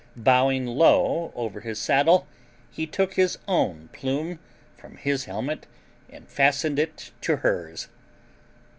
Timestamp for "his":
1.59-1.77, 3.13-3.37, 4.97-5.25